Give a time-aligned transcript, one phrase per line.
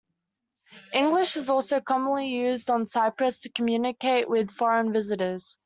[0.95, 5.59] English is also commonly used on Cyprus to communicate with foreign visitors.